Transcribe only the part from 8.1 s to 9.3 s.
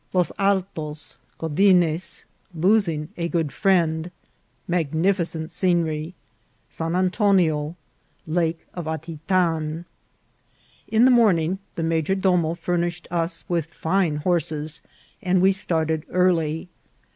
Lake of Ati